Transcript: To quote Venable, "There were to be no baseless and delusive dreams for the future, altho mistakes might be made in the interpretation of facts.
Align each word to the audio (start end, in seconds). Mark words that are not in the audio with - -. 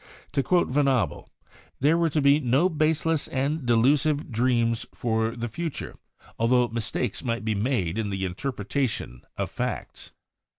To 0.31 0.41
quote 0.41 0.67
Venable, 0.67 1.29
"There 1.79 1.95
were 1.95 2.09
to 2.09 2.21
be 2.23 2.39
no 2.39 2.69
baseless 2.69 3.27
and 3.27 3.67
delusive 3.67 4.31
dreams 4.31 4.83
for 4.95 5.35
the 5.35 5.47
future, 5.47 5.95
altho 6.39 6.69
mistakes 6.69 7.23
might 7.23 7.45
be 7.45 7.53
made 7.53 7.99
in 7.99 8.09
the 8.09 8.25
interpretation 8.25 9.21
of 9.37 9.51
facts. 9.51 10.09